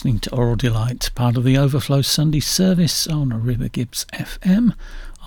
listening 0.00 0.18
to 0.18 0.34
Oral 0.34 0.56
Delight, 0.56 1.10
part 1.14 1.36
of 1.36 1.44
the 1.44 1.58
Overflow 1.58 2.00
Sunday 2.00 2.40
service 2.40 3.06
on 3.06 3.44
River 3.44 3.68
Gibbs 3.68 4.06
FM. 4.14 4.72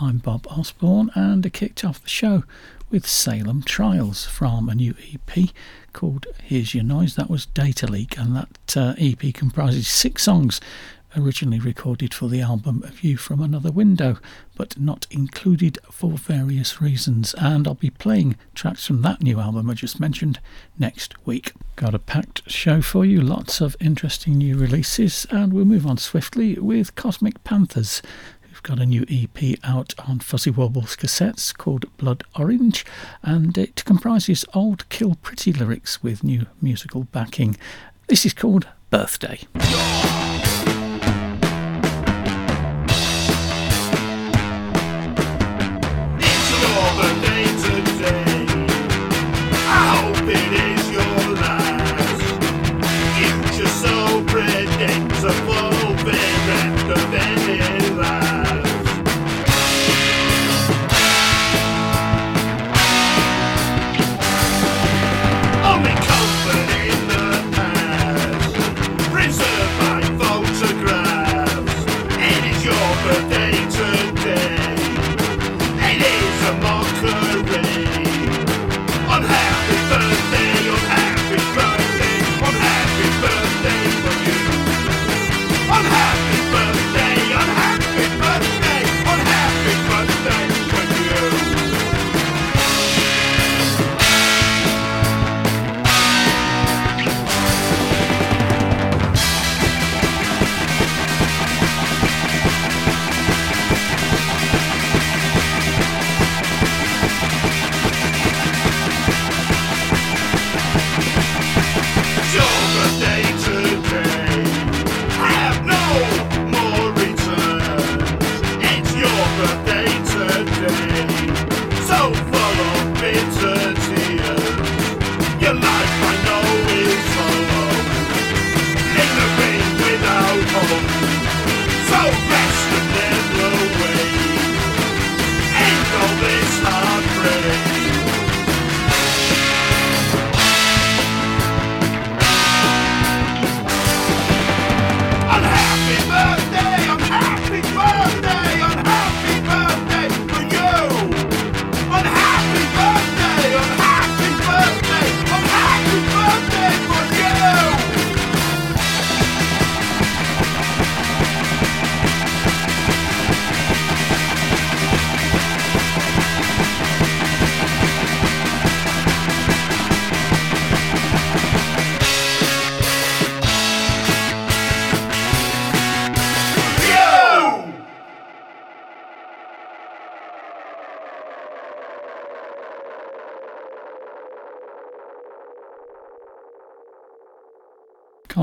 I'm 0.02 0.18
Bob 0.18 0.48
Osborne, 0.48 1.12
and 1.14 1.46
I 1.46 1.50
kicked 1.50 1.86
off 1.86 2.02
the 2.02 2.10
show 2.10 2.44
with 2.90 3.06
Salem 3.06 3.62
Trials 3.62 4.26
from 4.26 4.70
a 4.70 4.74
new 4.74 4.96
EP 5.00 5.50
called 5.94 6.26
Here's 6.42 6.74
Your 6.74 6.84
Noise. 6.84 7.16
That 7.18 7.30
was 7.30 7.46
Data 7.46 7.86
Leak, 7.86 8.18
and 8.18 8.36
that 8.36 8.76
uh, 8.76 8.96
EP 8.98 9.32
comprises 9.32 9.88
six 9.88 10.24
songs 10.24 10.60
originally 11.16 11.60
recorded 11.60 12.14
for 12.14 12.28
the 12.28 12.42
album 12.42 12.84
A 12.86 12.92
View 12.92 13.18
from 13.18 13.42
Another 13.42 13.72
Window, 13.72 14.18
but 14.56 14.80
not 14.80 15.08
included 15.10 15.78
for 15.92 16.12
various 16.12 16.82
reasons. 16.82 17.34
And 17.38 17.68
I'll 17.68 17.76
be 17.76 17.90
playing 17.90 18.38
tracks 18.54 18.88
from 18.88 19.02
that 19.02 19.22
new 19.22 19.40
album 19.40 19.70
I 19.70 19.74
just 19.74 20.00
mentioned 20.00 20.40
next 20.78 21.26
week. 21.26 21.54
Got 21.76 21.96
a 21.96 22.00
packed 22.00 22.50
show 22.50 22.82
for 22.82 23.06
you, 23.06 23.22
lots 23.22 23.62
of 23.62 23.76
interesting 23.80 24.38
new 24.38 24.58
releases, 24.58 25.26
and 25.30 25.54
we'll 25.54 25.66
move 25.66 25.88
on 25.88 25.98
swiftly 25.98 26.56
with 26.56 26.96
Cosmic 26.96 27.44
Panthers. 27.44 28.02
We've 28.44 28.64
got 28.64 28.80
a 28.80 28.86
new 28.86 29.06
EP 29.10 29.58
out 29.64 29.94
on 30.08 30.20
Fuzzy 30.20 30.52
Wobbles 30.52 30.96
cassettes 30.96 31.56
called 31.58 31.86
Blood 31.98 32.24
Orange, 32.38 32.86
and 33.24 33.58
it 33.58 33.84
comprises 33.86 34.46
old 34.54 34.88
Kill 34.90 35.16
Pretty 35.16 35.52
lyrics 35.52 36.04
with 36.04 36.24
new 36.24 36.46
musical 36.62 37.06
backing. 37.06 37.58
This 38.08 38.26
is 38.26 38.34
called 38.34 38.68
Birthday. 38.90 39.40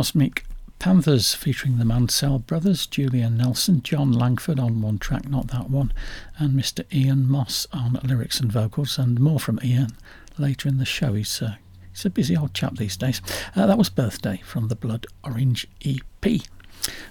Cosmic 0.00 0.46
Panthers 0.78 1.34
featuring 1.34 1.76
the 1.76 1.84
Mansell 1.84 2.38
brothers, 2.38 2.86
Julian 2.86 3.36
Nelson, 3.36 3.82
John 3.82 4.10
Langford 4.10 4.58
on 4.58 4.80
one 4.80 4.98
track, 4.98 5.28
not 5.28 5.48
that 5.48 5.68
one, 5.68 5.92
and 6.38 6.58
Mr. 6.58 6.90
Ian 6.90 7.30
Moss 7.30 7.66
on 7.70 8.00
lyrics 8.02 8.40
and 8.40 8.50
vocals, 8.50 8.96
and 8.98 9.20
more 9.20 9.38
from 9.38 9.60
Ian 9.62 9.90
later 10.38 10.70
in 10.70 10.78
the 10.78 10.86
show. 10.86 11.12
He's, 11.12 11.42
uh, 11.42 11.56
he's 11.92 12.06
a 12.06 12.08
busy 12.08 12.34
old 12.34 12.54
chap 12.54 12.78
these 12.78 12.96
days. 12.96 13.20
Uh, 13.54 13.66
that 13.66 13.76
was 13.76 13.90
Birthday 13.90 14.40
from 14.42 14.68
the 14.68 14.74
Blood 14.74 15.06
Orange 15.22 15.68
EP. 15.84 16.40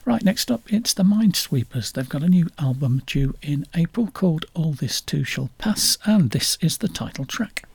Right, 0.03 0.24
next 0.24 0.50
up, 0.50 0.62
it's 0.74 0.95
the 0.95 1.03
Mind 1.03 1.35
Sweepers. 1.35 1.92
They've 1.92 2.09
got 2.09 2.24
a 2.24 2.27
new 2.27 2.50
album 2.57 3.03
due 3.06 3.35
in 3.44 3.68
April 3.75 4.07
called 4.07 4.45
All 4.56 4.74
This 4.74 5.00
Too 5.00 5.24
Shall 5.24 5.51
Pass, 5.59 6.00
and 6.06 6.31
this 6.31 6.57
is 6.59 6.80
the 6.80 6.88
title 6.88 7.25
track. 7.25 7.69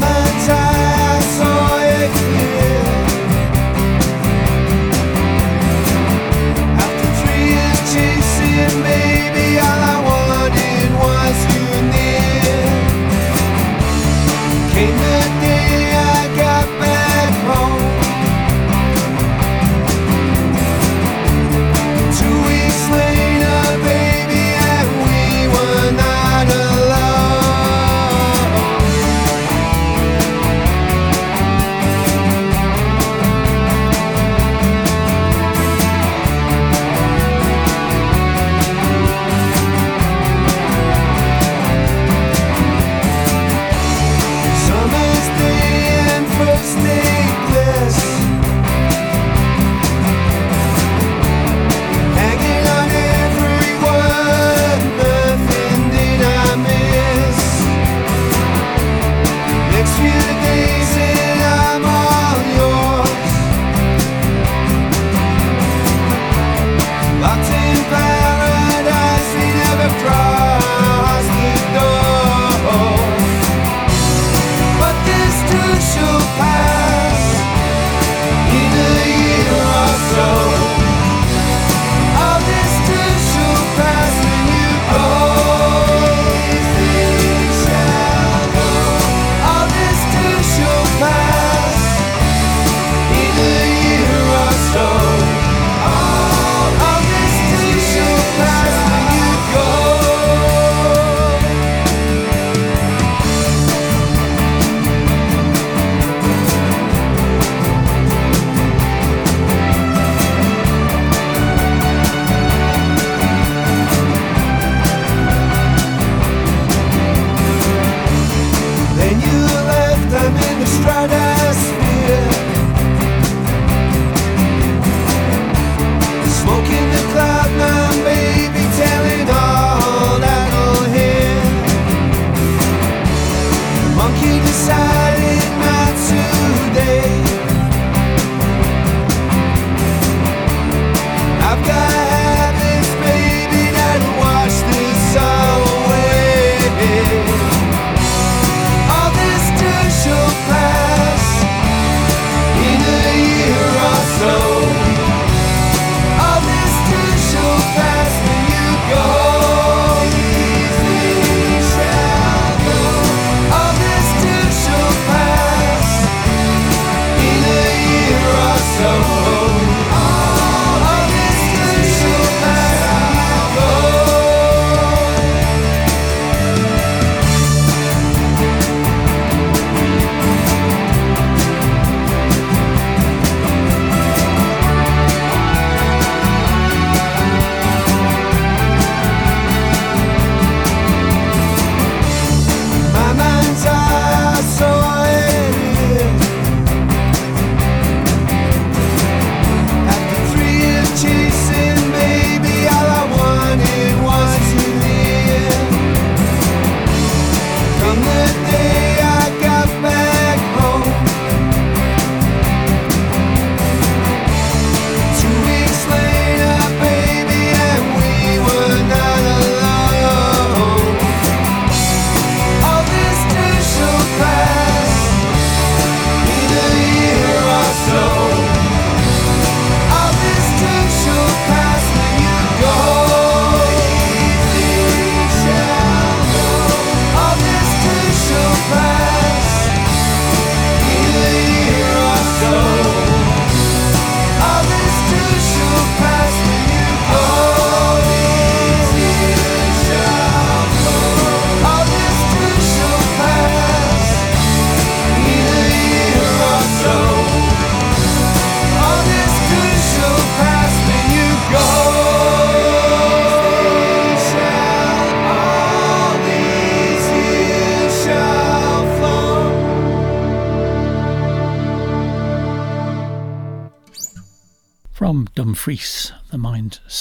man. 0.00 0.27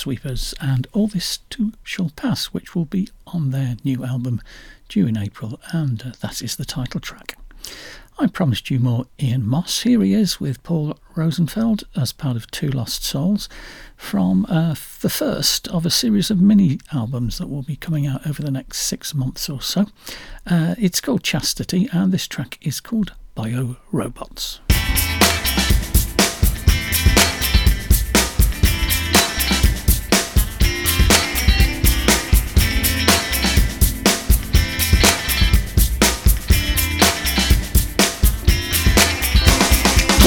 Mind 0.08 0.20
Sweepers, 0.22 0.54
and 0.62 0.88
All 0.94 1.08
This 1.08 1.40
Too 1.50 1.74
Shall 1.84 2.12
Pass, 2.16 2.46
which 2.48 2.74
will 2.74 2.86
be 2.86 3.10
on 3.28 3.52
their 3.52 3.76
new 3.84 4.06
album 4.06 4.42
due 4.88 5.06
in 5.06 5.18
April, 5.18 5.60
and 5.74 6.02
uh, 6.02 6.12
that 6.22 6.42
is 6.42 6.56
the 6.56 6.64
title 6.64 7.02
track. 7.02 7.38
I 8.18 8.28
promised 8.28 8.72
you 8.72 8.80
more 8.80 9.08
Ian 9.22 9.46
Moss. 9.46 9.82
Here 9.82 10.02
he 10.02 10.14
is 10.14 10.40
with 10.40 10.64
Paul 10.64 10.98
Rosenfeld 11.16 11.84
as 11.94 12.14
part 12.14 12.38
of 12.38 12.50
Two 12.52 12.70
Lost 12.70 13.04
Souls 13.04 13.50
from 13.98 14.46
uh, 14.46 14.76
the 15.02 15.10
first 15.10 15.68
of 15.68 15.86
a 15.86 15.90
series 15.90 16.32
of 16.32 16.40
mini 16.40 16.80
albums 16.94 17.38
that 17.40 17.50
will 17.50 17.64
be 17.64 17.76
coming 17.76 18.08
out 18.08 18.26
over 18.26 18.42
the 18.42 18.50
next 18.50 18.84
six 18.84 19.14
months 19.14 19.50
or 19.50 19.62
so. 19.62 19.88
Uh, 20.50 20.76
it's 20.78 21.02
called 21.02 21.22
Chastity, 21.22 21.90
and 21.92 22.14
this 22.14 22.28
track 22.30 22.58
is 22.62 22.80
called 22.80 23.12
Bio 23.36 23.76
Robots. 23.92 24.62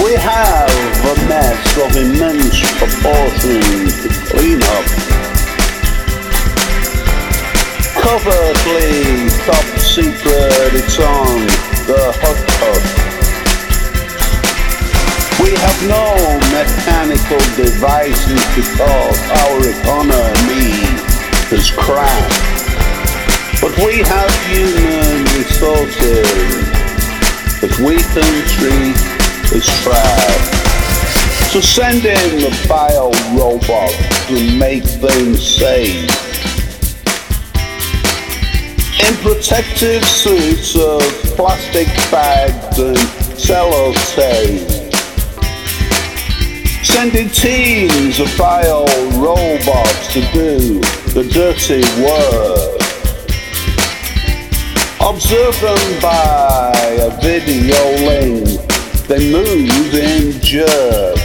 We 0.03 0.15
have 0.15 0.71
a 1.05 1.29
mess 1.29 1.77
of 1.77 1.95
immense 1.95 2.57
proportions 2.79 4.01
to 4.01 4.09
clean 4.33 4.63
up. 4.63 4.87
Covertly 8.01 9.29
top 9.45 9.67
secret, 9.77 10.73
it's 10.73 10.99
on 10.99 11.45
the 11.85 12.17
hot 12.17 12.41
hut. 12.65 12.85
We 15.45 15.53
have 15.53 15.79
no 15.85 16.17
mechanical 16.49 17.41
devices 17.61 18.41
to 18.55 18.63
because 18.63 19.21
our 19.45 19.61
economy 19.69 20.81
has 21.53 21.71
crashed. 21.71 22.41
But 23.61 23.77
we 23.85 23.99
have 23.99 24.33
human 24.49 25.25
resources 25.37 26.25
that 27.61 27.77
we 27.79 27.97
can 28.01 28.33
treat 28.49 29.10
is 29.53 29.67
trash. 29.83 30.61
So 31.51 31.61
send 31.61 32.05
in 32.05 32.39
the 32.39 32.67
bio 32.69 33.11
robot 33.37 33.91
to 34.29 34.59
make 34.59 34.85
things 34.85 35.45
safe. 35.45 36.09
In 39.03 39.15
protective 39.17 40.05
suits 40.05 40.77
of 40.77 41.03
plastic 41.35 41.89
bags 42.13 42.79
and 42.79 42.97
sellotape. 43.35 44.95
Sending 46.85 47.29
teams 47.31 48.21
of 48.21 48.33
bio 48.39 48.85
robots 49.19 50.13
to 50.13 50.21
do 50.33 50.81
the 51.13 51.29
dirty 51.33 51.83
work. 52.05 52.77
Observe 55.01 55.61
them 55.61 56.01
by 56.01 56.73
a 57.01 57.11
video 57.21 57.85
link 58.07 58.70
they 59.11 59.33
move 59.33 59.93
in 59.93 60.41
jerk. 60.41 61.19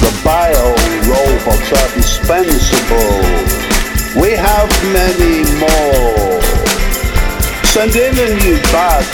The 0.00 0.10
bio 0.24 0.72
robots 1.04 1.68
are 1.68 1.90
dispensable. 1.92 3.20
We 4.18 4.30
have 4.32 4.70
many 4.96 5.44
more. 5.60 6.40
Send 7.68 7.94
in 7.94 8.16
a 8.16 8.28
new 8.40 8.56
batch 8.72 9.04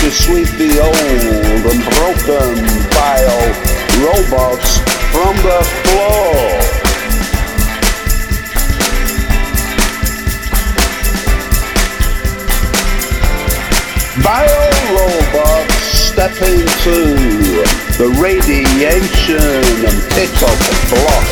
to 0.00 0.10
sweep 0.10 0.48
the 0.58 0.80
old 0.82 1.62
and 1.70 1.82
broken 1.94 2.58
bio 2.90 3.38
robots 4.02 4.78
from 5.14 5.36
the 5.46 5.62
floor. 5.86 6.34
Bio 14.24 14.58
robots 14.96 15.77
step 16.18 16.42
into 16.42 16.98
the 17.96 18.10
radiation 18.20 19.38
and 19.38 19.96
pick 20.18 20.34
up 20.42 20.58
the 20.66 20.74
block. 20.90 21.26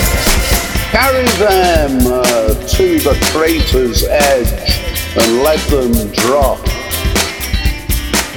Carry 0.94 1.26
them 1.42 2.06
uh, 2.06 2.54
to 2.68 3.00
the 3.00 3.18
crater's 3.32 4.04
edge 4.04 4.78
and 5.16 5.42
let 5.42 5.58
them 5.70 5.90
drop. 6.12 6.60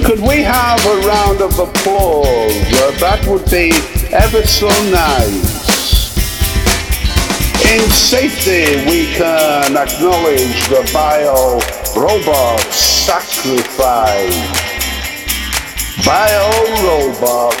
Could 0.04 0.18
we 0.18 0.42
have 0.42 0.84
a 0.86 0.96
round 1.06 1.40
of 1.40 1.56
applause? 1.56 2.26
Uh, 2.26 2.90
that 2.98 3.24
would 3.28 3.48
be 3.48 3.70
ever 4.12 4.42
so 4.42 4.66
nice. 4.90 5.70
In 7.70 7.88
safety, 7.90 8.74
we 8.90 9.06
can 9.14 9.76
acknowledge 9.76 10.66
the 10.66 10.82
bio 10.92 11.60
robot 11.94 12.60
sacrifice. 12.72 14.59
Bio-robot 16.04 17.54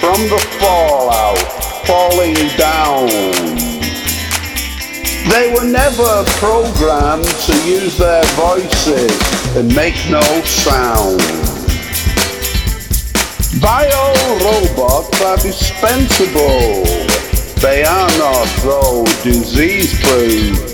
from 0.00 0.20
the 0.28 0.38
fallout 0.60 1.38
falling 1.86 2.34
down. 2.56 3.08
They 5.28 5.52
were 5.52 5.64
never 5.64 6.24
programmed 6.38 7.24
to 7.24 7.52
use 7.68 7.98
their 7.98 8.24
voices 8.34 9.10
and 9.56 9.74
make 9.74 9.96
no 10.08 10.22
sound. 10.42 11.20
Bio-robots 13.60 15.20
are 15.22 15.36
dispensable. 15.36 16.84
They 17.60 17.84
are 17.84 18.10
not, 18.18 18.48
though, 18.62 19.04
disease-proof. 19.22 20.68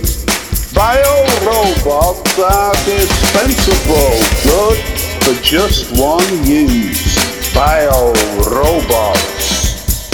Bio-robots 0.75 2.39
are 2.39 2.75
dispensable. 2.85 4.21
Good 4.45 4.96
for 5.27 5.43
just 5.43 5.91
one 6.01 6.23
use. 6.45 7.19
Bio 7.53 8.13
robots. 8.47 10.07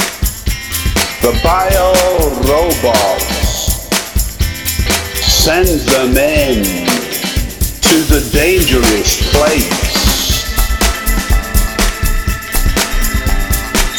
The 1.21 1.39
bio 1.45 1.93
robots. 2.49 3.91
Send 5.21 5.69
them 5.93 6.17
in 6.17 6.65
to 7.83 7.97
the 8.09 8.27
dangerous 8.33 9.21
place. 9.35 9.83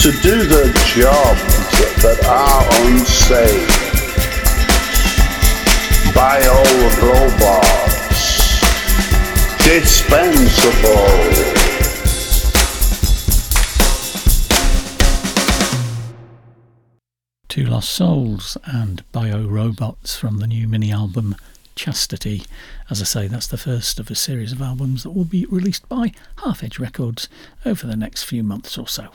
To 0.01 0.11
do 0.23 0.43
the 0.47 0.65
jobs 0.95 1.69
that 2.01 2.25
are 2.25 2.65
unsafe. 2.87 3.69
Bio 6.15 6.63
robots 7.05 7.82
dispensable. 9.63 11.53
Two 17.47 17.65
Lost 17.65 17.89
Souls 17.89 18.57
and 18.65 19.09
Bio 19.13 19.47
Robots 19.47 20.17
from 20.17 20.39
the 20.39 20.47
new 20.47 20.67
mini 20.67 20.91
album 20.91 21.35
Chastity. 21.75 22.43
As 22.89 23.01
I 23.01 23.05
say, 23.05 23.27
that's 23.27 23.47
the 23.47 23.57
first 23.57 23.99
of 23.99 24.11
a 24.11 24.15
series 24.15 24.51
of 24.51 24.61
albums 24.61 25.03
that 25.03 25.11
will 25.11 25.23
be 25.23 25.45
released 25.45 25.87
by 25.87 26.11
Half 26.43 26.63
Edge 26.63 26.77
Records 26.77 27.29
over 27.65 27.87
the 27.87 27.95
next 27.95 28.23
few 28.23 28.43
months 28.43 28.77
or 28.77 28.87
so. 28.87 29.09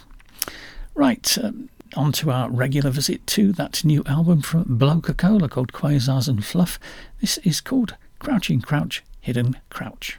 Right, 0.95 1.37
um, 1.43 1.69
on 1.95 2.12
to 2.12 2.31
our 2.31 2.49
regular 2.50 2.90
visit 2.90 3.26
to 3.28 3.52
that 3.52 3.85
new 3.85 4.02
album 4.07 4.40
from 4.40 4.78
Blokeacola 4.78 5.50
called 5.50 5.73
Quasars 5.73 6.26
and 6.26 6.43
Fluff. 6.43 6.78
This 7.21 7.37
is 7.38 7.61
called 7.61 7.97
Crouching 8.19 8.62
Crouch, 8.62 9.02
Hidden 9.21 9.59
Crouch. 9.69 10.19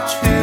about 0.00 0.24
you. 0.24 0.39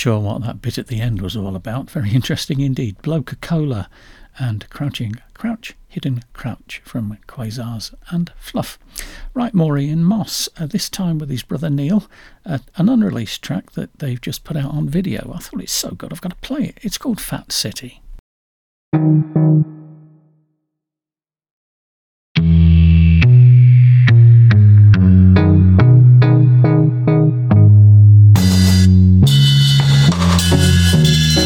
Sure 0.00 0.18
what 0.18 0.40
that 0.40 0.62
bit 0.62 0.78
at 0.78 0.86
the 0.86 0.98
end 0.98 1.20
was 1.20 1.36
all 1.36 1.54
about. 1.54 1.90
Very 1.90 2.12
interesting 2.12 2.60
indeed. 2.60 2.96
Blokeacola 3.02 3.86
and 4.38 4.66
Crouching 4.70 5.16
Crouch, 5.34 5.76
Hidden 5.88 6.22
Crouch 6.32 6.80
from 6.86 7.18
Quasars 7.28 7.92
and 8.08 8.32
Fluff. 8.38 8.78
Right, 9.34 9.52
more 9.52 9.76
Ian 9.76 10.02
Moss, 10.02 10.48
uh, 10.58 10.64
this 10.64 10.88
time 10.88 11.18
with 11.18 11.28
his 11.28 11.42
brother 11.42 11.68
Neil, 11.68 12.08
uh, 12.46 12.60
an 12.76 12.88
unreleased 12.88 13.42
track 13.42 13.72
that 13.72 13.98
they've 13.98 14.22
just 14.22 14.42
put 14.42 14.56
out 14.56 14.72
on 14.72 14.88
video. 14.88 15.34
I 15.34 15.38
thought 15.40 15.60
it's 15.60 15.70
so 15.70 15.90
good, 15.90 16.14
I've 16.14 16.22
got 16.22 16.30
to 16.30 16.36
play 16.36 16.64
it. 16.68 16.78
It's 16.80 16.96
called 16.96 17.20
Fat 17.20 17.52
City. 17.52 18.00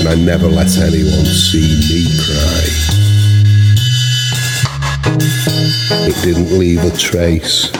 I 0.07 0.17
never 0.17 0.49
let 0.49 0.77
anyone 0.77 1.25
see 1.25 1.81
me 1.89 2.05
cry. 2.25 2.65
It 6.07 6.15
didn't 6.23 6.59
leave 6.59 6.85
a 6.85 6.91
trace. 6.97 7.71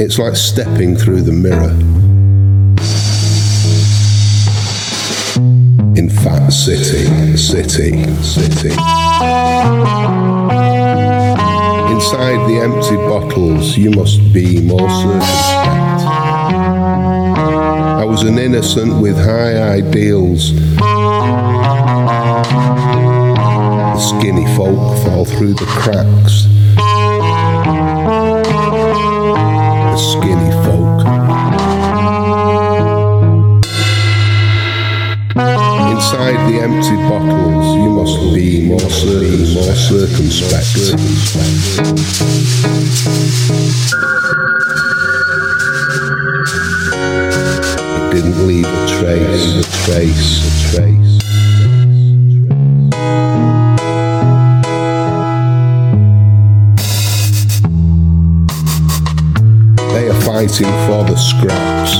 It's 0.00 0.18
like 0.18 0.36
stepping 0.36 0.96
through 0.96 1.22
the 1.22 1.32
mirror. 1.32 1.72
In 5.96 6.08
Fat 6.08 6.48
City, 6.48 7.36
City, 7.36 8.04
City. 8.22 8.70
Inside 11.92 12.40
the 12.48 12.58
empty 12.62 12.96
bottles, 12.96 13.76
you 13.76 13.90
must 13.90 14.32
be 14.32 14.62
more 14.62 14.88
circumspect. 14.88 16.81
Was 18.12 18.24
an 18.24 18.38
innocent 18.38 19.00
with 19.00 19.16
high 19.16 19.78
ideals. 19.78 20.52
The 23.88 23.98
skinny 23.98 24.44
folk 24.54 24.98
fall 25.02 25.24
through 25.24 25.54
the 25.54 25.64
cracks. 25.64 26.46
The 29.88 29.96
skinny 29.96 30.50
folk. 30.62 31.06
Inside 35.90 36.38
the 36.50 36.60
empty 36.60 36.96
bottles, 37.08 37.76
you 37.76 37.90
must 37.96 38.18
be 38.34 38.48
more 38.68 38.90
certain, 38.90 39.54
more 39.54 39.74
circumspect. 39.74 40.68
Didn't 48.12 48.46
leave 48.46 48.66
a 48.66 48.86
trace, 48.88 49.56
a 49.56 49.62
trace, 49.84 50.44
a 50.44 50.50
trace. 50.70 51.18
They 59.92 60.10
are 60.10 60.20
fighting 60.20 60.72
for 60.86 61.04
the 61.04 61.16
scraps. 61.16 61.92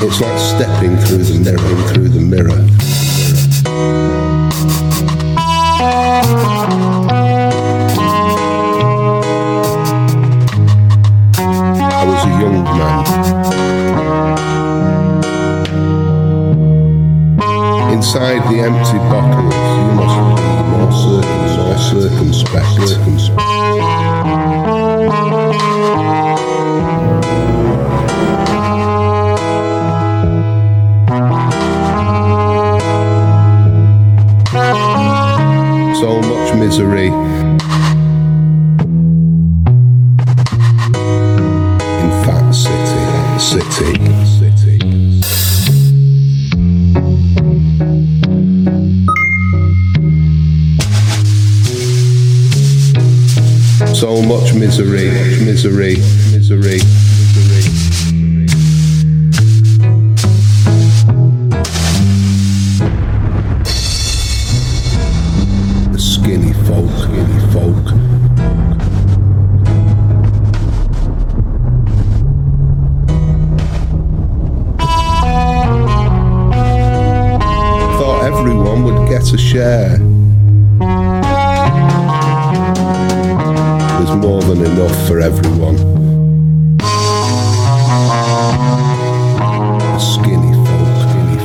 It's 0.00 0.20
like 0.20 0.38
stepping 0.38 0.96
through 0.98 1.24
the 1.24 1.38
mirror, 1.40 1.92
through 1.92 2.10
the 2.10 2.20
mirror. 2.20 2.64
The 18.50 18.60
empty 18.60 18.98
bottles, 18.98 19.23
misery, 55.64 56.13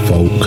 folk. 0.09 0.41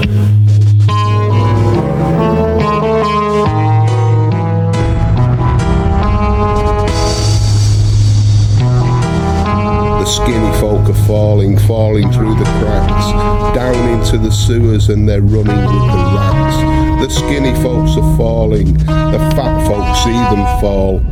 The 10.01 10.07
skinny 10.07 10.53
folk 10.59 10.89
are 10.89 11.07
falling, 11.07 11.57
falling 11.61 12.11
through 12.11 12.35
the 12.35 12.45
cracks, 12.45 13.55
down 13.55 13.89
into 13.91 14.19
the 14.19 14.33
sewers, 14.33 14.89
and 14.89 15.09
they're 15.09 15.23
running 15.23 15.45
with 15.45 15.47
the 15.47 16.03
rats. 16.17 16.57
The 17.03 17.11
skinny 17.11 17.55
folks 17.63 17.97
are 17.97 18.17
falling, 18.17 18.75
the 18.75 19.33
fat 19.37 19.67
folks 19.69 20.03
see 20.03 20.11
them 20.11 20.61
fall. 20.61 21.12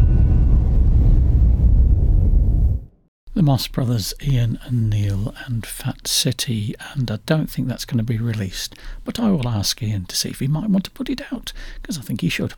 The 3.40 3.46
Moss 3.46 3.68
Brothers, 3.68 4.12
Ian 4.22 4.58
and 4.64 4.90
Neil, 4.90 5.34
and 5.46 5.64
Fat 5.64 6.06
City, 6.06 6.74
and 6.92 7.10
I 7.10 7.20
don't 7.24 7.48
think 7.48 7.68
that's 7.68 7.86
going 7.86 7.96
to 7.96 8.04
be 8.04 8.18
released. 8.18 8.74
But 9.02 9.18
I 9.18 9.30
will 9.30 9.48
ask 9.48 9.82
Ian 9.82 10.04
to 10.06 10.14
see 10.14 10.28
if 10.28 10.40
he 10.40 10.46
might 10.46 10.68
want 10.68 10.84
to 10.84 10.90
put 10.90 11.08
it 11.08 11.32
out, 11.32 11.54
because 11.80 11.96
I 11.96 12.02
think 12.02 12.20
he 12.20 12.28
should. 12.28 12.52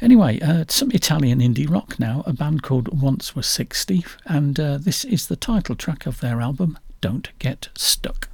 Anyway, 0.00 0.40
uh, 0.40 0.64
some 0.68 0.90
Italian 0.90 1.40
indie 1.40 1.70
rock 1.70 2.00
now, 2.00 2.24
a 2.24 2.32
band 2.32 2.62
called 2.62 2.98
Once 2.98 3.36
Was 3.36 3.46
60, 3.46 4.06
and 4.24 4.58
uh, 4.58 4.78
this 4.78 5.04
is 5.04 5.26
the 5.26 5.36
title 5.36 5.74
track 5.74 6.06
of 6.06 6.20
their 6.20 6.40
album, 6.40 6.78
Don't 7.02 7.28
Get 7.38 7.68
Stuck. 7.76 8.30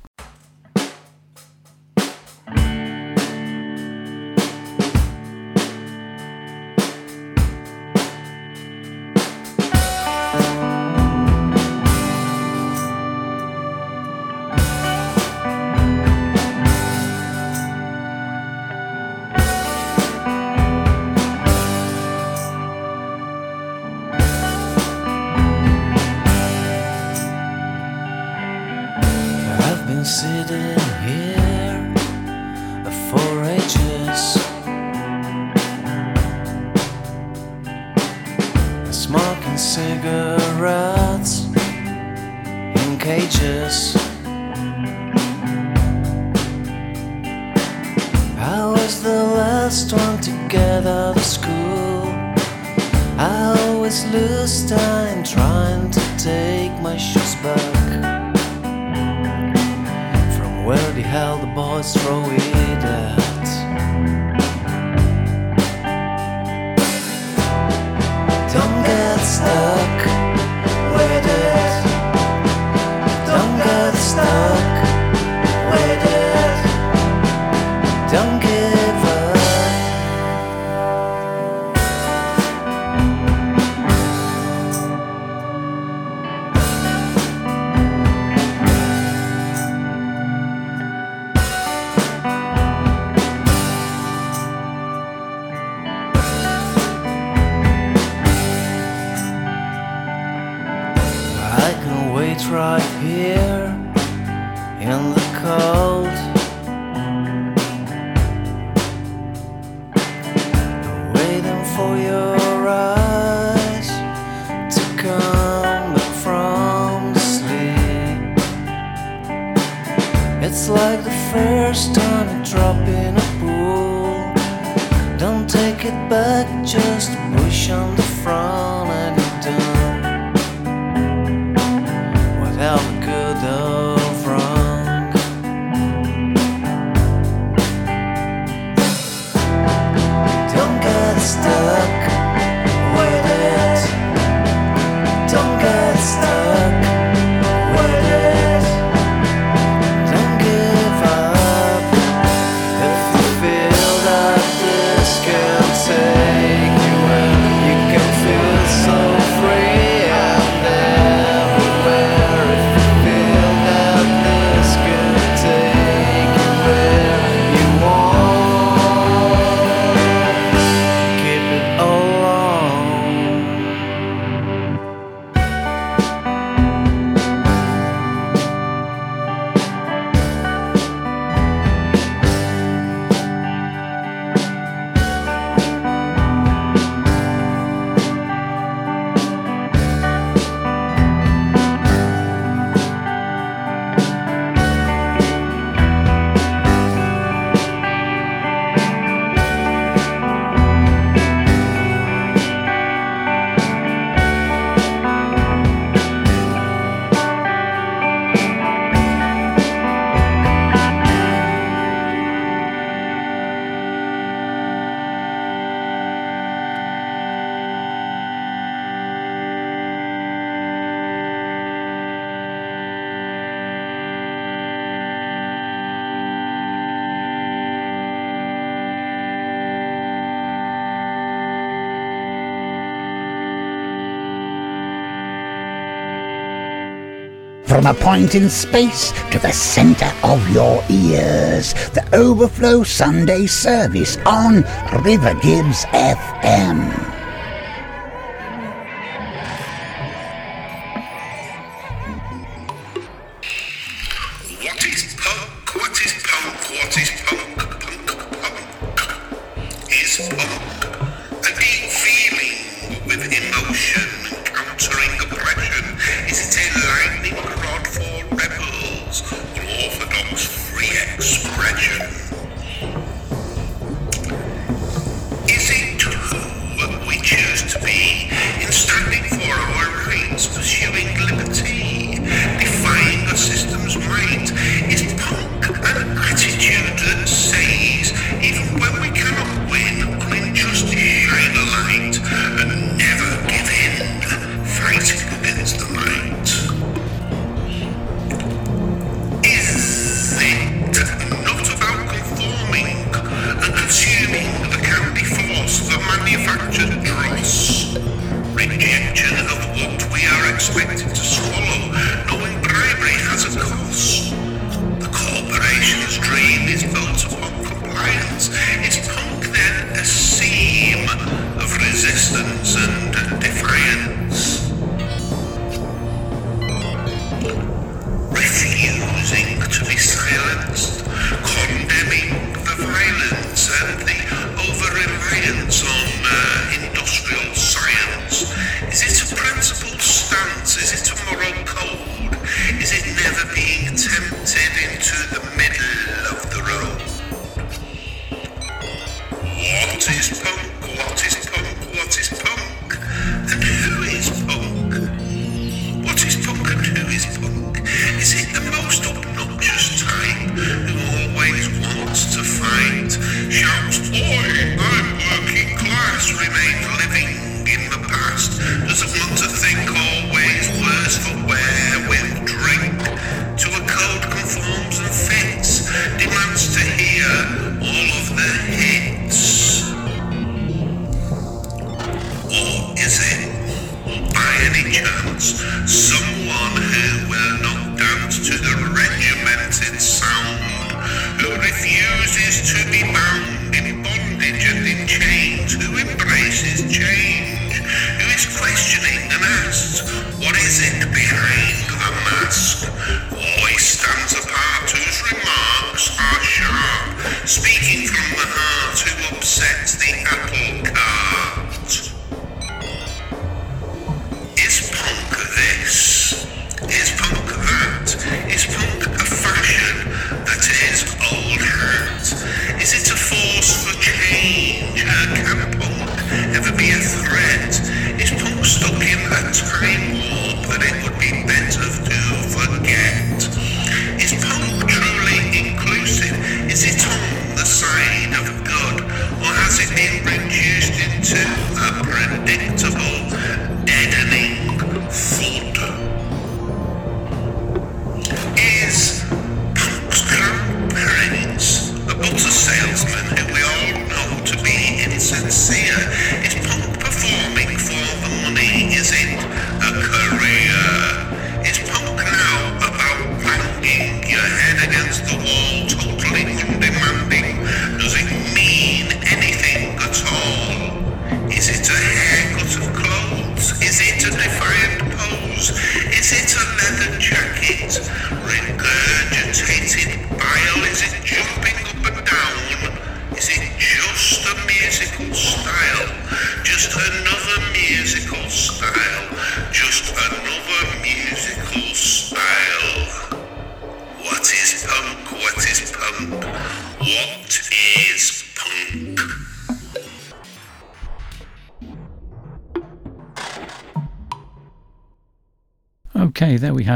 From 237.78 237.86
a 237.86 237.94
point 237.94 238.34
in 238.34 238.50
space 238.50 239.12
to 239.30 239.38
the 239.38 239.52
center 239.52 240.12
of 240.24 240.52
your 240.52 240.82
ears, 240.90 241.74
the 241.90 242.04
Overflow 242.12 242.82
Sunday 242.82 243.46
service 243.46 244.16
on 244.26 244.64
River 245.04 245.34
Gibbs 245.34 245.84
FM. 245.84 247.07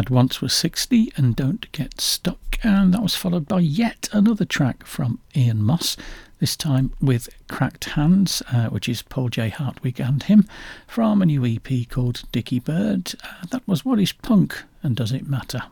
had 0.03 0.11
Onceweresixty 0.11 1.17
and 1.17 1.37
Don't 1.37 1.71
Get 1.71 2.01
Stuck, 2.01 2.59
and 2.65 2.93
that 2.93 3.05
was 3.05 3.15
followed 3.15 3.47
by 3.47 3.61
yet 3.61 4.09
another 4.11 4.45
track 4.45 4.85
from 4.85 5.21
Ian 5.37 5.63
Moss, 5.63 5.97
this 6.41 6.57
time 6.57 6.93
with 7.01 7.29
Cracked 7.49 7.85
Hands, 7.85 8.43
uh, 8.53 8.67
which 8.67 8.89
is 8.89 9.03
Paul 9.03 9.29
J. 9.29 9.49
Hartwig 9.49 10.01
and 10.01 10.25
him, 10.25 10.49
from 10.89 11.23
a 11.23 11.27
new 11.27 11.47
EP 11.47 11.89
called 11.89 12.25
Dicky 12.33 12.59
Bird. 12.59 13.13
Uh, 13.23 13.47
that 13.51 13.63
was 13.69 13.85
What 13.85 14.01
is 14.01 14.11
Punk 14.11 14.65
and 14.83 14.97
Does 14.97 15.13
It 15.13 15.29
Matter? 15.29 15.63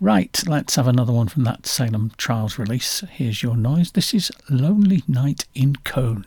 Right, 0.00 0.42
let's 0.46 0.76
have 0.76 0.88
another 0.88 1.12
one 1.12 1.28
from 1.28 1.44
that 1.44 1.66
Salem 1.66 2.12
Trials 2.16 2.58
release. 2.58 3.04
Here's 3.10 3.42
your 3.42 3.56
noise. 3.56 3.90
This 3.90 4.14
is 4.14 4.32
Lonely 4.48 5.02
Night 5.06 5.44
in 5.54 5.76
Colne. 5.84 6.24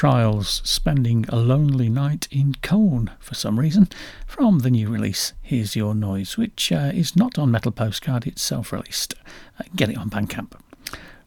Trials 0.00 0.62
spending 0.64 1.26
a 1.28 1.36
lonely 1.36 1.90
night 1.90 2.26
in 2.30 2.54
Colne 2.62 3.10
for 3.18 3.34
some 3.34 3.60
reason 3.60 3.90
from 4.26 4.60
the 4.60 4.70
new 4.70 4.88
release 4.88 5.34
Here's 5.42 5.76
Your 5.76 5.94
Noise, 5.94 6.38
which 6.38 6.72
uh, 6.72 6.90
is 6.94 7.16
not 7.16 7.38
on 7.38 7.50
Metal 7.50 7.70
Postcard, 7.70 8.26
it's 8.26 8.40
self 8.40 8.72
released. 8.72 9.12
Uh, 9.58 9.64
get 9.76 9.90
it 9.90 9.98
on 9.98 10.08
Bandcamp. 10.08 10.58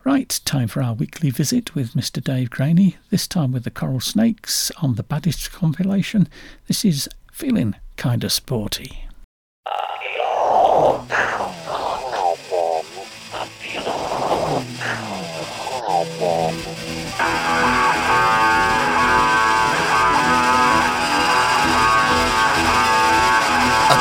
Right, 0.04 0.42
time 0.44 0.68
for 0.68 0.82
our 0.82 0.96
weekly 0.96 1.30
visit 1.30 1.76
with 1.76 1.94
Mr. 1.94 2.20
Dave 2.20 2.50
Graney, 2.50 2.98
this 3.12 3.28
time 3.28 3.52
with 3.52 3.64
the 3.64 3.70
Coral 3.70 4.00
Snakes 4.00 4.72
on 4.82 4.96
the 4.96 5.04
Baddest 5.04 5.52
compilation. 5.52 6.28
This 6.66 6.84
is 6.84 7.08
Feeling 7.32 7.76
Kinda 7.96 8.32
Sporty. 8.32 9.06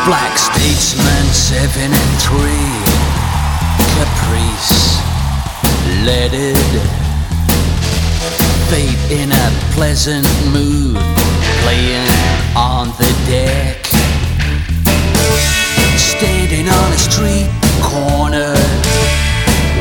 Black 0.04 0.36
statesman, 0.36 1.26
seven 1.32 1.90
and 1.92 2.14
three. 2.18 2.74
Caprice, 3.94 4.98
leaded. 6.04 6.56
Fate 8.70 8.98
in 9.12 9.30
a 9.30 9.46
pleasant 9.74 10.26
mood, 10.50 10.96
playing 11.62 12.08
on 12.56 12.88
the 12.98 13.12
deck. 13.30 13.86
Standing 15.96 16.68
on 16.68 16.92
a 16.92 16.98
street 16.98 17.50
corner, 17.80 18.54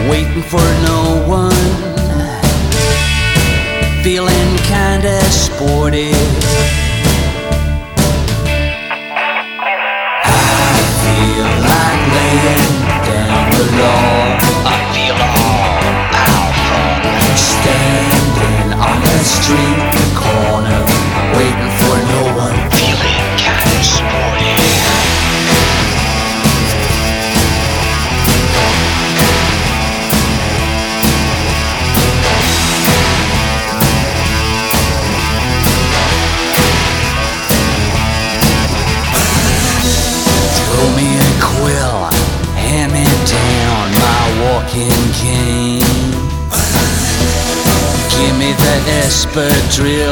waiting 0.10 0.44
for 0.44 0.68
no 0.86 1.26
one. 1.28 1.66
Feeling 4.04 4.58
kinda 4.70 5.22
sporty. 5.32 6.12
Law. 13.78 14.38
I 14.68 14.78
feel 14.94 15.16
all 15.16 15.80
powerful. 16.12 16.92
Standing 17.36 18.74
on 18.76 18.98
the 19.02 19.20
street 19.24 19.80
corner, 20.16 20.80
waiting 21.36 21.71
espadrilles, 49.72 50.11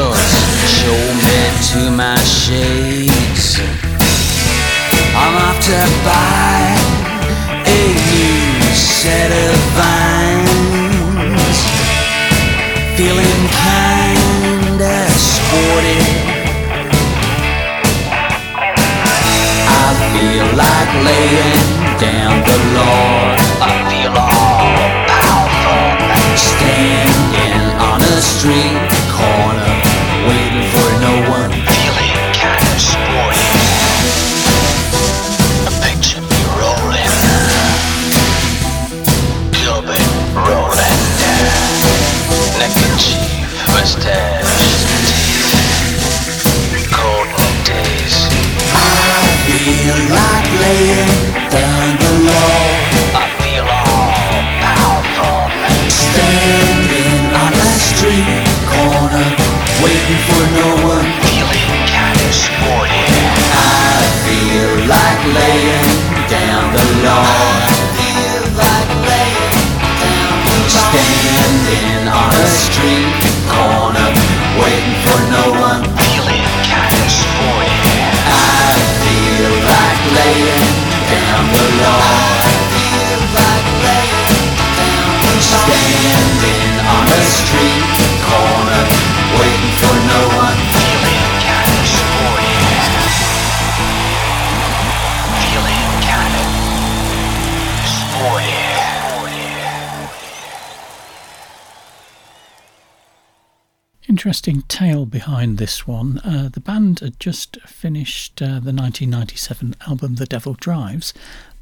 Interesting 104.20 104.60
tale 104.68 105.06
behind 105.06 105.56
this 105.56 105.86
one. 105.86 106.18
Uh, 106.18 106.50
the 106.52 106.60
band 106.60 107.00
had 107.00 107.18
just 107.18 107.58
finished 107.62 108.42
uh, 108.42 108.60
the 108.60 108.70
1997 108.70 109.74
album 109.86 110.16
The 110.16 110.26
Devil 110.26 110.52
Drives, 110.60 111.14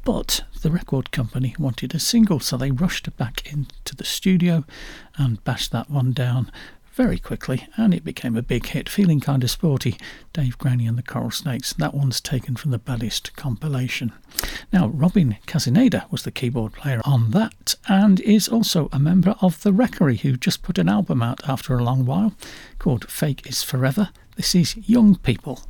but 0.03 0.43
the 0.61 0.69
record 0.69 1.11
company 1.11 1.55
wanted 1.57 1.95
a 1.95 1.99
single, 1.99 2.41
so 2.41 2.57
they 2.57 2.71
rushed 2.71 3.15
back 3.15 3.49
into 3.49 3.95
the 3.95 4.03
studio 4.03 4.65
and 5.15 5.41
bashed 5.45 5.71
that 5.71 5.89
one 5.89 6.11
down 6.11 6.51
very 6.93 7.17
quickly, 7.19 7.67
and 7.77 7.93
it 7.93 8.03
became 8.03 8.35
a 8.35 8.41
big 8.41 8.65
hit. 8.67 8.89
Feeling 8.89 9.19
kind 9.19 9.43
of 9.43 9.51
sporty, 9.51 9.97
Dave 10.33 10.57
Graney 10.57 10.87
and 10.87 10.97
the 10.97 11.03
Coral 11.03 11.31
Snakes. 11.31 11.73
That 11.73 11.93
one's 11.93 12.21
taken 12.21 12.55
from 12.55 12.71
the 12.71 12.79
Baddest 12.79 13.35
compilation. 13.35 14.11
Now, 14.71 14.87
Robin 14.87 15.37
Casinader 15.47 16.09
was 16.11 16.23
the 16.23 16.31
keyboard 16.31 16.73
player 16.73 17.01
on 17.05 17.31
that, 17.31 17.75
and 17.87 18.19
is 18.21 18.47
also 18.47 18.89
a 18.91 18.99
member 18.99 19.35
of 19.41 19.61
the 19.63 19.71
Wreckery, 19.71 20.19
who 20.19 20.37
just 20.37 20.61
put 20.61 20.77
an 20.77 20.89
album 20.89 21.21
out 21.21 21.41
after 21.47 21.77
a 21.77 21.83
long 21.83 22.05
while 22.05 22.33
called 22.77 23.09
Fake 23.09 23.47
is 23.47 23.63
Forever. 23.63 24.09
This 24.35 24.55
is 24.55 24.77
Young 24.89 25.15
People. 25.15 25.63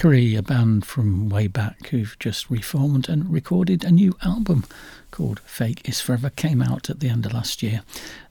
Wreckery, 0.00 0.38
a 0.38 0.42
band 0.42 0.86
from 0.86 1.28
way 1.28 1.46
back 1.46 1.88
who've 1.88 2.18
just 2.18 2.48
reformed 2.48 3.06
and 3.06 3.30
recorded 3.30 3.84
a 3.84 3.90
new 3.90 4.16
album 4.22 4.64
called 5.10 5.40
Fake 5.40 5.86
is 5.86 6.00
Forever, 6.00 6.30
came 6.30 6.62
out 6.62 6.88
at 6.88 7.00
the 7.00 7.10
end 7.10 7.26
of 7.26 7.34
last 7.34 7.62
year. 7.62 7.82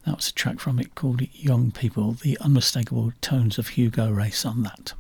That 0.04 0.16
was 0.16 0.30
a 0.30 0.34
track 0.34 0.60
from 0.60 0.80
it 0.80 0.96
called 0.96 1.22
Young 1.32 1.70
People, 1.70 2.14
the 2.14 2.40
unmistakable 2.42 3.14
tones 3.22 3.60
of 3.60 3.68
Hugo 3.68 4.10
Race 4.10 4.46
on 4.46 4.64
that. 4.64 4.94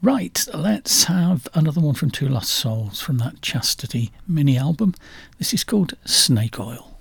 Right, 0.00 0.46
let's 0.54 1.04
have 1.04 1.48
another 1.52 1.80
one 1.80 1.96
from 1.96 2.12
Two 2.12 2.28
Lost 2.28 2.52
Souls 2.52 3.00
from 3.00 3.18
that 3.18 3.42
Chastity 3.42 4.12
mini 4.28 4.56
album. 4.56 4.94
This 5.38 5.52
is 5.52 5.64
called 5.64 5.94
Snake 6.04 6.60
Oil. 6.60 6.96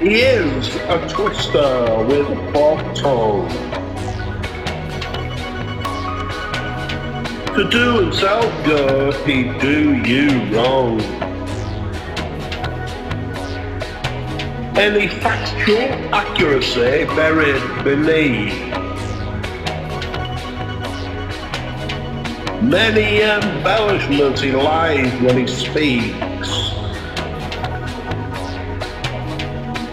Is 0.00 0.74
a 0.76 1.08
twister 1.08 2.04
with 2.04 2.28
tongue. 2.94 3.48
To 7.54 7.68
do 7.70 8.00
himself 8.00 8.44
good, 8.66 9.14
he'd 9.26 9.58
do 9.58 9.94
you 10.06 10.54
wrong. 10.54 11.00
Any 14.76 15.08
factual 15.08 16.14
accuracy 16.14 17.06
buried 17.16 17.62
beneath. 17.82 18.54
Many 22.62 23.22
embellishments 23.22 24.42
he 24.42 24.52
lies 24.52 25.22
when 25.22 25.38
he 25.38 25.46
speaks. 25.46 26.75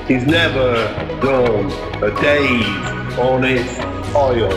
He's 0.08 0.26
never 0.26 0.74
done 1.22 1.72
a 2.04 2.12
day's 2.22 3.18
honest 3.18 3.80
oil. 4.14 4.50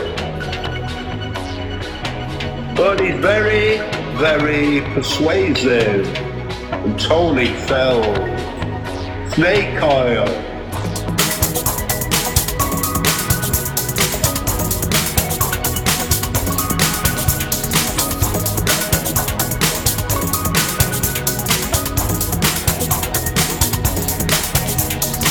But 2.75 2.99
he's 2.99 3.15
very, 3.15 3.77
very 4.17 4.81
persuasive. 4.93 6.05
And 6.71 6.99
Tony 6.99 7.53
fell. 7.65 8.03
Snake 9.31 9.81
oil. 9.81 10.56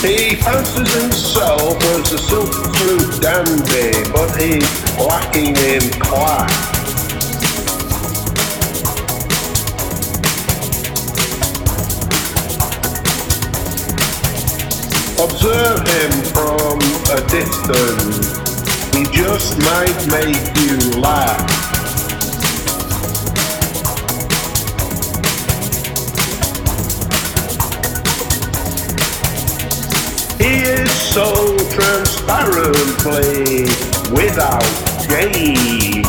He 0.06 0.36
fancies 0.36 1.02
himself 1.02 1.82
as 1.82 2.12
a 2.12 2.18
silk 2.18 2.52
flute 2.76 3.20
dandy, 3.20 4.08
but 4.12 4.30
he's 4.40 4.96
lacking 5.00 5.56
in 5.56 5.82
class. 6.00 6.52
Observe 15.18 15.82
him 15.88 16.12
from 16.32 16.78
a 17.10 17.20
distance. 17.26 18.38
He 18.94 19.02
just 19.10 19.58
might 19.58 20.06
make 20.06 20.56
you 20.56 21.00
laugh. 21.00 21.55
He 30.46 30.62
is 30.62 30.88
so 30.92 31.56
transparently 31.70 33.64
without 34.14 34.62
shame. 35.02 36.04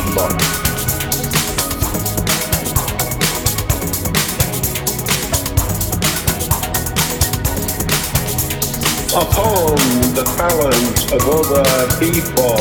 Upon 9.16 9.76
the 10.14 10.24
talents 10.38 11.12
of 11.12 11.22
other 11.28 11.88
people, 11.98 12.60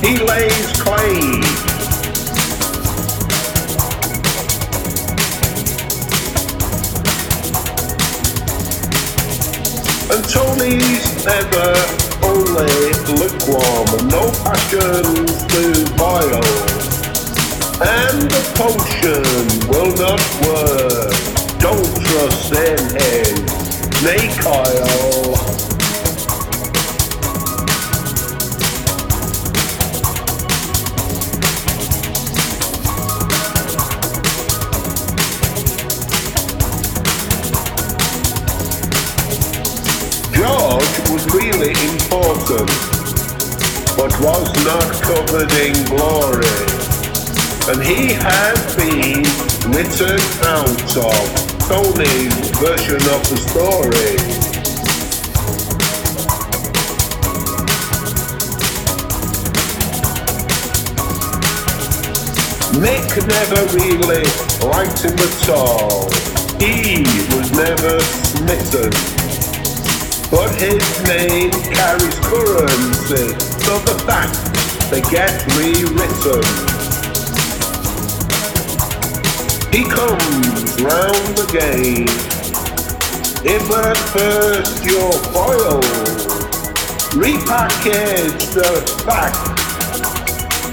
he 0.00 0.16
lays 0.24 0.72
claim. 0.80 1.69
Never 11.24 11.74
only 12.24 12.92
lukewarm, 13.06 14.08
no 14.08 14.30
passions 14.42 15.44
to 15.52 15.84
boil. 15.96 16.40
And 17.82 18.30
the 18.30 18.42
potion 18.56 19.68
will 19.68 19.94
not 19.96 20.22
work. 20.46 21.12
Don't 21.58 21.94
trust 22.06 22.52
in 22.52 22.78
his 22.96 23.60
snake 24.00 24.46
oil. 24.46 25.69
Important, 41.62 42.70
but 43.96 44.12
was 44.20 44.48
not 44.64 44.88
covered 45.02 45.52
in 45.60 45.74
glory. 45.92 46.60
And 47.68 47.82
he 47.82 48.14
had 48.14 48.56
been 48.76 49.24
written 49.68 50.18
out 50.42 50.96
of 50.96 51.50
Tony's 51.68 52.50
version 52.56 53.02
of 53.12 53.20
the 53.28 53.36
story. 53.36 54.16
Mick 62.80 63.10
never 63.28 63.60
really 63.76 64.24
liked 64.66 65.02
him 65.02 65.18
at 65.18 65.48
all. 65.50 66.10
He 66.58 67.02
was 67.36 67.52
never 67.52 68.00
smitten 68.00 69.09
but 70.30 70.54
his 70.54 71.02
name 71.04 71.50
carries 71.50 72.18
currency, 72.20 73.34
so 73.64 73.78
the 73.82 74.00
facts 74.06 74.38
they 74.90 75.00
get 75.10 75.34
rewritten. 75.58 76.42
He 79.72 79.84
comes 79.88 80.80
round 80.82 81.38
again. 81.48 82.06
If 83.42 83.70
at 83.70 83.96
first 84.14 84.84
you're 84.84 85.12
foiled, 85.32 85.84
repackage 87.14 88.54
the 88.54 89.02
facts 89.04 89.50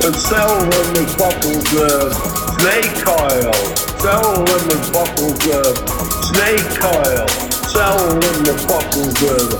and 0.05 0.15
sell 0.15 0.59
them 0.59 0.95
as 1.03 1.15
bottles 1.15 1.73
of 1.73 2.13
snake 2.59 3.07
oil. 3.07 3.53
Sell 3.99 4.45
them 4.45 4.69
as 4.71 4.89
bottles 4.91 5.47
of 5.47 5.77
snake 6.23 6.83
oil. 6.83 7.46
Sell 7.77 8.09
them 8.09 8.43
the 8.43 8.55
bottles 8.67 9.21
of 9.21 9.53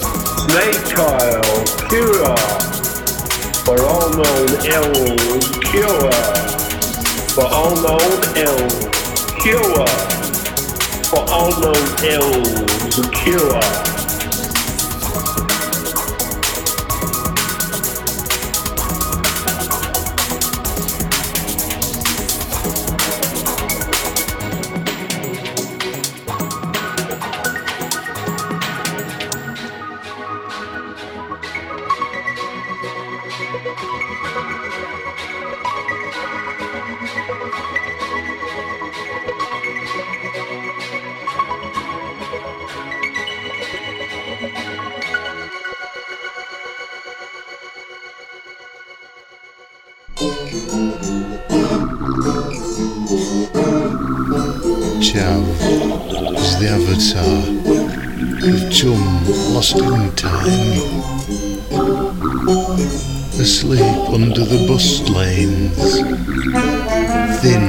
snake 0.50 0.98
oil. 0.98 1.46
Cure 1.88 2.36
for 3.64 3.78
all 3.86 4.10
known 4.10 4.50
ills. 4.66 5.46
Cure 5.70 6.12
for 7.36 7.46
all 7.46 7.76
known 7.76 8.18
ills. 8.36 8.90
Cure 9.38 9.86
for 11.06 11.30
all 11.30 11.52
known 11.62 11.86
ills. 12.02 13.08
Cure. 13.22 13.87
Lost 59.28 59.78
in 59.78 60.12
time. 60.16 60.80
Asleep 63.40 64.10
under 64.10 64.46
the 64.46 64.66
bus 64.68 65.10
lanes, 65.10 66.00
thin 67.42 67.64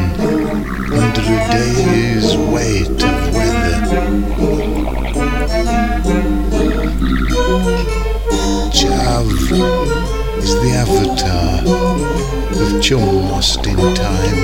under 0.92 1.20
a 1.20 1.48
day's 1.50 2.36
weight 2.36 3.02
of 3.02 3.34
weather. 3.34 4.02
Chav 8.70 9.26
is 10.38 10.54
the 10.62 10.70
avatar 10.82 11.52
of 12.62 12.82
chum 12.82 13.30
lost 13.30 13.66
in 13.66 13.94
time, 13.94 14.40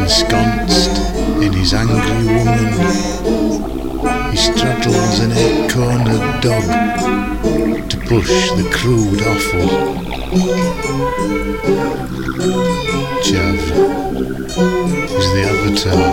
ensconced 0.00 0.96
in 1.40 1.52
his 1.52 1.72
angry 1.72 2.34
woman. 2.34 3.75
He 4.30 4.36
straddles 4.36 5.18
an 5.18 5.32
eight-cornered 5.32 6.40
dog 6.40 6.64
to 7.90 7.96
push 8.06 8.50
the 8.52 8.68
crude 8.72 9.22
offal. 9.22 9.68
Chav 13.26 13.58
is 15.18 15.28
the 15.32 15.42
avatar 15.50 16.10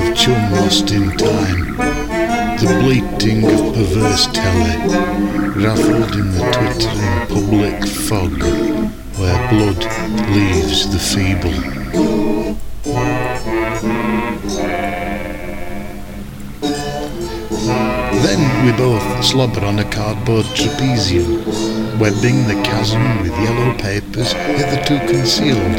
of 0.00 0.16
chum 0.16 0.52
lost 0.52 0.90
in 0.90 1.10
time, 1.18 1.76
the 2.56 2.78
bleating 2.80 3.44
of 3.44 3.74
perverse 3.74 4.26
telly, 4.32 4.76
raffled 5.62 6.14
in 6.14 6.30
the 6.32 6.42
twittering 6.52 7.26
public 7.28 7.86
fog 7.86 8.86
where 9.18 9.48
blood 9.50 9.84
leaves 10.30 10.90
the 10.90 10.98
feeble. 10.98 11.75
Both 18.76 19.24
slobber 19.24 19.64
on 19.64 19.78
a 19.78 19.90
cardboard 19.90 20.44
trapezium, 20.46 21.44
webbing 21.98 22.46
the 22.46 22.60
chasm 22.62 23.22
with 23.22 23.32
yellow 23.40 23.72
papers 23.78 24.32
hitherto 24.32 24.98
concealed. 25.06 25.76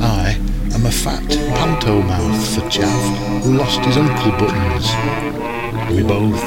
I 0.00 0.38
am 0.74 0.86
a 0.86 0.90
fat 0.90 1.28
panto 1.56 2.02
mouth 2.02 2.54
for 2.54 2.60
Chav 2.70 3.42
who 3.42 3.54
lost 3.54 3.80
his 3.80 3.96
uncle 3.96 4.30
buttons. 4.32 4.86
We 5.94 6.02
both 6.02 6.40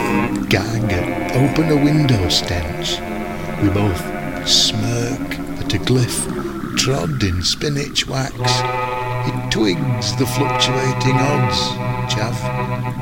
gag 0.49 0.91
at 0.93 1.35
open 1.35 1.69
a 1.69 1.83
window 1.83 2.29
stench. 2.29 2.99
We 3.61 3.69
both 3.69 4.01
smirk 4.47 5.39
at 5.59 5.73
a 5.73 5.79
glyph 5.79 6.77
trod 6.77 7.23
in 7.23 7.43
spinach 7.43 8.07
wax. 8.07 8.35
It 9.27 9.51
twigs 9.51 10.15
the 10.15 10.25
fluctuating 10.25 11.17
odds, 11.17 11.59
Chav. 12.07 12.35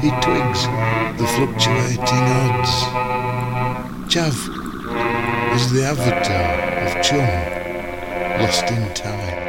He 0.02 0.10
twigs 0.22 0.64
the 1.20 1.28
fluctuating 1.28 2.26
odds. 2.40 2.74
Chav 4.12 4.36
is 5.56 5.72
the 5.72 5.84
avatar 5.84 6.50
of 6.86 6.92
chum, 7.04 7.28
lost 8.42 8.70
in 8.72 8.94
time. 8.94 9.44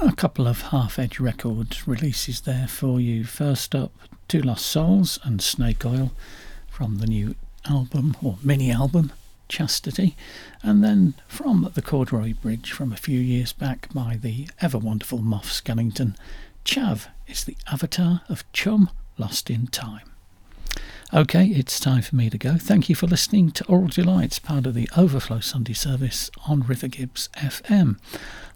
A 0.00 0.12
couple 0.16 0.46
of 0.48 0.62
half 0.62 0.98
edge 0.98 1.20
records 1.20 1.86
releases 1.86 2.42
there 2.42 2.66
for 2.66 3.00
you. 3.00 3.24
First 3.24 3.74
up, 3.74 3.92
Two 4.28 4.40
Lost 4.40 4.66
Souls 4.66 5.18
and 5.22 5.42
Snake 5.42 5.84
Oil 5.84 6.12
from 6.68 6.98
the 6.98 7.06
new 7.06 7.34
album 7.68 8.16
or 8.22 8.38
mini 8.42 8.70
album 8.70 9.12
Chastity, 9.48 10.16
and 10.62 10.82
then 10.82 11.14
from 11.28 11.70
the 11.74 11.82
Corduroy 11.82 12.34
Bridge 12.34 12.72
from 12.72 12.92
a 12.92 12.96
few 12.96 13.20
years 13.20 13.52
back 13.52 13.92
by 13.92 14.18
the 14.20 14.48
ever 14.60 14.78
wonderful 14.78 15.18
Moff 15.18 15.44
Skellington. 15.44 16.16
Chav 16.64 17.08
is 17.28 17.44
the 17.44 17.56
avatar 17.70 18.22
of 18.28 18.50
Chum 18.52 18.90
Lost 19.18 19.50
in 19.50 19.66
Time. 19.66 20.13
Okay, 21.14 21.46
it's 21.46 21.78
time 21.78 22.02
for 22.02 22.16
me 22.16 22.28
to 22.28 22.36
go. 22.36 22.56
Thank 22.56 22.88
you 22.88 22.96
for 22.96 23.06
listening 23.06 23.52
to 23.52 23.64
Oral 23.66 23.86
Delights, 23.86 24.40
part 24.40 24.66
of 24.66 24.74
the 24.74 24.88
Overflow 24.96 25.38
Sunday 25.38 25.72
service 25.72 26.28
on 26.48 26.62
River 26.62 26.88
Gibbs 26.88 27.28
FM. 27.36 28.00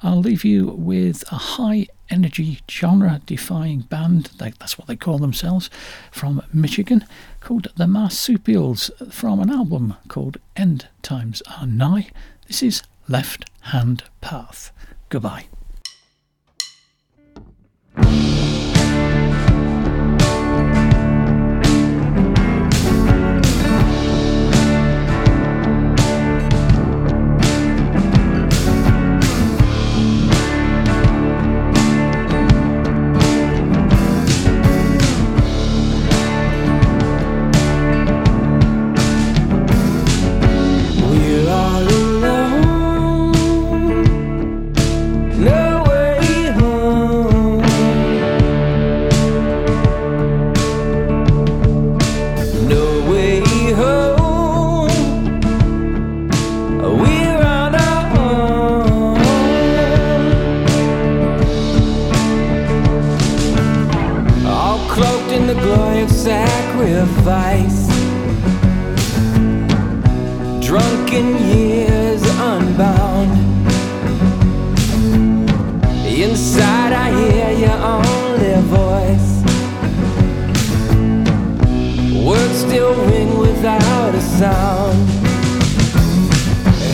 I'll 0.03 0.19
leave 0.19 0.45
you 0.45 0.67
with 0.67 1.23
a 1.31 1.37
high 1.37 1.87
energy 2.11 2.59
genre 2.69 3.21
defying 3.25 3.83
band, 3.83 4.31
that's 4.39 4.77
what 4.77 4.89
they 4.89 4.97
call 4.97 5.19
themselves, 5.19 5.71
from 6.11 6.43
Michigan, 6.53 7.07
called 7.39 7.69
the 7.77 7.87
Marsupials, 7.87 8.91
from 9.09 9.39
an 9.39 9.51
album 9.51 9.95
called 10.09 10.39
End 10.57 10.89
Times 11.01 11.45
Are 11.61 11.67
Nigh. 11.67 12.09
This 12.49 12.65
is 12.65 12.83
Left 13.07 13.49
Hand 13.61 14.03
Path. 14.21 14.73
Goodbye. 15.11 15.45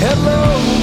Hello. 0.01 0.74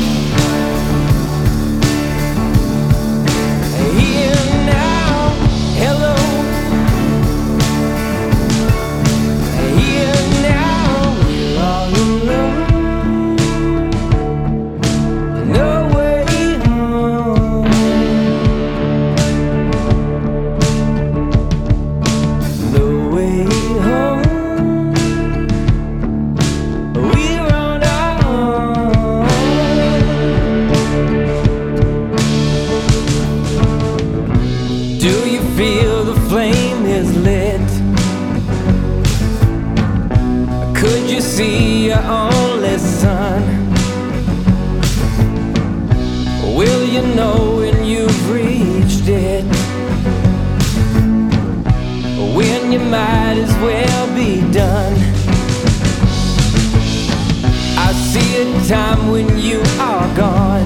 time 58.72 59.12
when 59.12 59.38
you 59.38 59.60
are 59.80 60.16
gone. 60.16 60.66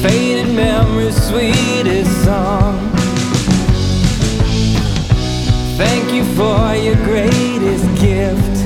Faded 0.00 0.54
memories, 0.54 1.22
sweetest 1.28 2.24
song. 2.24 2.78
Thank 5.76 6.14
you 6.14 6.24
for 6.34 6.74
your 6.76 6.94
greatest 7.04 7.84
gift. 8.00 8.56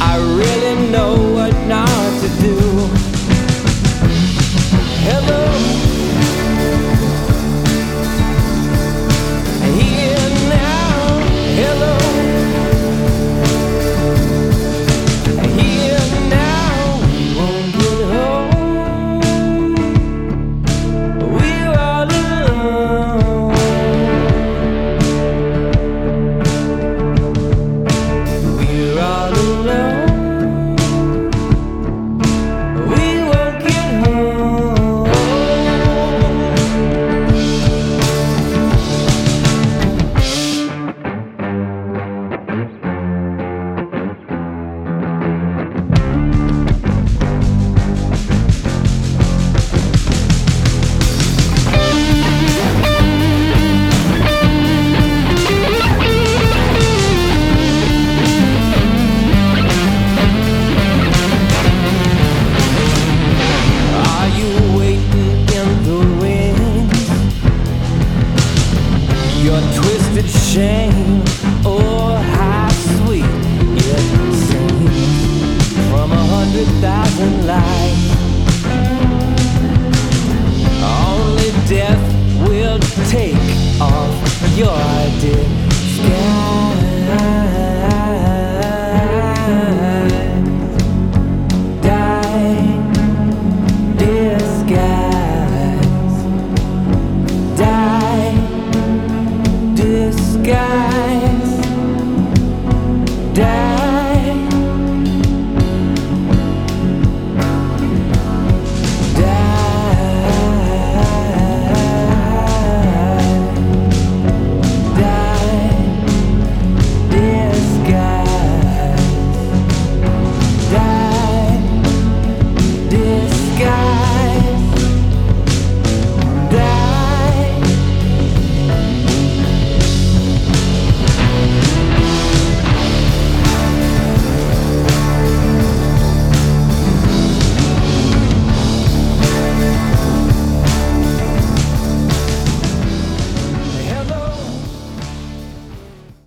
I 0.00 0.14
really 0.38 0.90
know. 0.92 1.27